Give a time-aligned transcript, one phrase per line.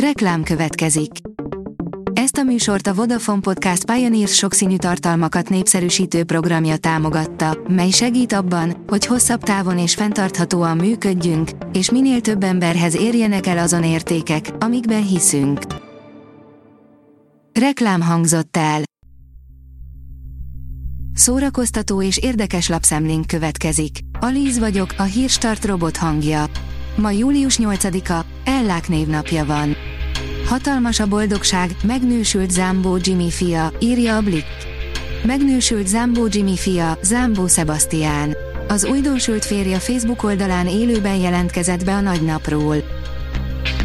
[0.00, 1.10] Reklám következik.
[2.12, 8.84] Ezt a műsort a Vodafone Podcast Pioneers sokszínű tartalmakat népszerűsítő programja támogatta, mely segít abban,
[8.86, 15.06] hogy hosszabb távon és fenntarthatóan működjünk, és minél több emberhez érjenek el azon értékek, amikben
[15.06, 15.60] hiszünk.
[17.60, 18.82] Reklám hangzott el.
[21.14, 23.98] Szórakoztató és érdekes lapszemlénk következik.
[24.20, 26.44] Alíz vagyok, a hírstart robot hangja.
[26.96, 29.85] Ma július 8-a, Ellák névnapja van.
[30.46, 34.46] Hatalmas a boldogság, megnősült Zambó Jimmy fia, írja a Blick.
[35.24, 38.36] Megnősült Zambó Jimmy fia, Zambó Sebastian.
[38.68, 42.76] Az újdonsült férje Facebook oldalán élőben jelentkezett be a nagynapról.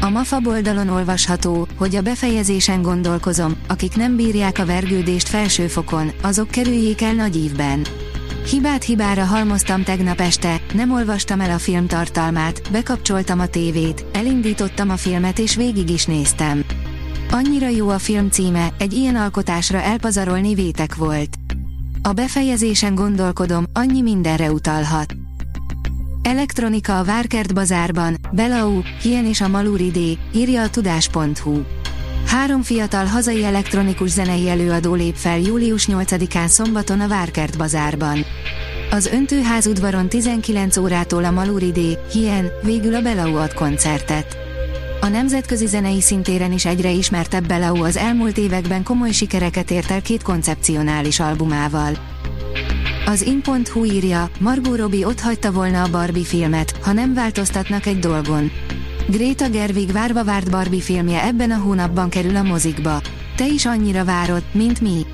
[0.00, 6.50] A MAFA oldalon olvasható, hogy a befejezésen gondolkozom, akik nem bírják a vergődést felsőfokon, azok
[6.50, 7.86] kerüljék el nagy ívben.
[8.50, 14.90] Hibát hibára halmoztam tegnap este, nem olvastam el a film tartalmát, bekapcsoltam a tévét, elindítottam
[14.90, 16.64] a filmet és végig is néztem.
[17.30, 21.36] Annyira jó a film címe, egy ilyen alkotásra elpazarolni vétek volt.
[22.02, 25.14] A befejezésen gondolkodom, annyi mindenre utalhat.
[26.22, 31.60] Elektronika a Várkert bazárban, Belau, Hien és a Maluridé, írja a tudás.hu.
[32.26, 38.24] Három fiatal hazai elektronikus zenei előadó lép fel július 8-án szombaton a Várkert bazárban.
[38.90, 44.36] Az öntőház udvaron 19 órától a Maluridé, Hien, végül a Belau ad koncertet.
[45.00, 50.02] A nemzetközi zenei szintéren is egyre ismertebb Belau az elmúlt években komoly sikereket ért el
[50.02, 51.92] két koncepcionális albumával.
[53.06, 57.98] Az in.hu írja, Margot Robbie ott hagyta volna a Barbie filmet, ha nem változtatnak egy
[57.98, 58.50] dolgon.
[59.08, 63.00] Greta Gerwig várva várt Barbie filmje ebben a hónapban kerül a mozikba.
[63.36, 65.06] Te is annyira várod, mint mi.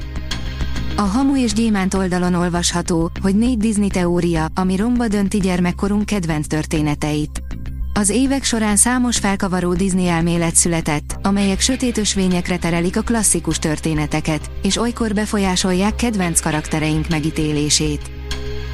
[0.97, 6.47] A Hamu és Gyémánt oldalon olvasható, hogy négy Disney teória, ami romba dönti gyermekkorunk kedvenc
[6.47, 7.43] történeteit.
[7.95, 14.51] Az évek során számos felkavaró Disney elmélet született, amelyek sötét ösvényekre terelik a klasszikus történeteket,
[14.63, 18.22] és olykor befolyásolják kedvenc karaktereink megítélését.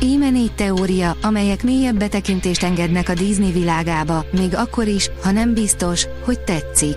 [0.01, 5.55] Íme négy teória, amelyek mélyebb betekintést engednek a Disney világába, még akkor is, ha nem
[5.55, 6.97] biztos, hogy tetszik.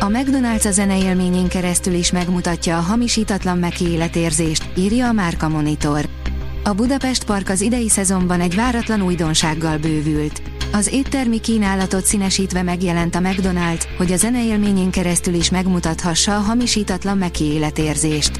[0.00, 6.08] A McDonald's a zeneélményén keresztül is megmutatja a hamisítatlan meki életérzést, írja a Márka Monitor.
[6.64, 10.42] A Budapest Park az idei szezonban egy váratlan újdonsággal bővült.
[10.72, 17.18] Az éttermi kínálatot színesítve megjelent a McDonald's, hogy a zeneélményén keresztül is megmutathassa a hamisítatlan
[17.18, 18.38] meki életérzést.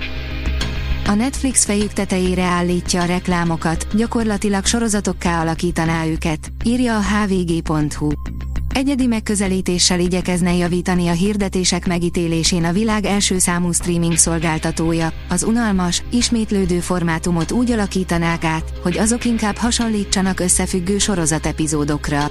[1.12, 8.08] A Netflix fejük tetejére állítja a reklámokat, gyakorlatilag sorozatokká alakítaná őket, írja a hvg.hu.
[8.74, 16.02] Egyedi megközelítéssel igyekezne javítani a hirdetések megítélésén a világ első számú streaming szolgáltatója, az unalmas,
[16.10, 22.30] ismétlődő formátumot úgy alakítanák át, hogy azok inkább hasonlítsanak összefüggő sorozatepizódokra.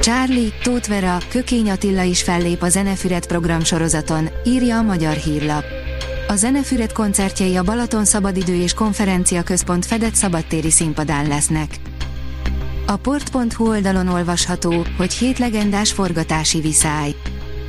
[0.00, 5.81] Charlie, Tóth Vera, Kökény Attila is fellép a Zenefüret program sorozaton, írja a Magyar Hírlap.
[6.32, 11.76] A Zenefüret koncertjei a Balaton Szabadidő és Konferencia Központ fedett szabadtéri színpadán lesznek.
[12.86, 17.14] A port.hu oldalon olvasható, hogy hét legendás forgatási viszály.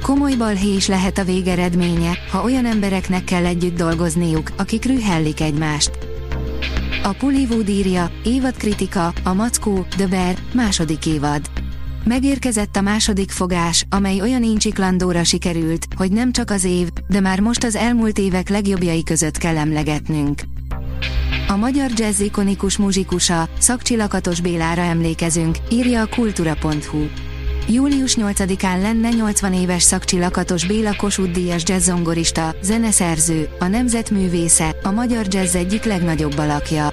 [0.01, 5.91] Komoly balhé is lehet a végeredménye, ha olyan embereknek kell együtt dolgozniuk, akik rühellik egymást.
[7.03, 11.41] A Pullywood írja, évad kritika, a Mackó, The Bear, második évad.
[12.05, 17.39] Megérkezett a második fogás, amely olyan incsiklandóra sikerült, hogy nem csak az év, de már
[17.39, 20.41] most az elmúlt évek legjobbjai között kell emlegetnünk.
[21.47, 27.05] A magyar jazz ikonikus muzsikusa, Szakcsilakatos Bélára emlékezünk, írja a kultura.hu.
[27.69, 35.25] Július 8-án lenne 80 éves Szakcsilakatos Béla Kossuth Díjas jazzzongorista, zeneszerző, a nemzetművésze, a magyar
[35.29, 36.92] jazz egyik legnagyobb alakja.